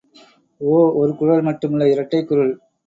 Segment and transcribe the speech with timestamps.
[0.61, 2.53] ஓ– ஒரு குரல் மட்டுமல்ல இரட்டைக் குரல்!